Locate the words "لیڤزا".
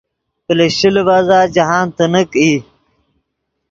0.95-1.39